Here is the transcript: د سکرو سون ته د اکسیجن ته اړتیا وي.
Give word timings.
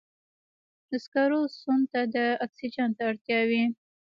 د 0.89 0.91
سکرو 1.05 1.41
سون 1.59 1.79
ته 1.91 2.01
د 2.15 2.17
اکسیجن 2.45 2.89
ته 2.97 3.01
اړتیا 3.09 3.39
وي. 3.49 3.63